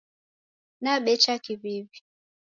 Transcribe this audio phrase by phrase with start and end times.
[0.83, 1.97] Nabecha kiw'iw'i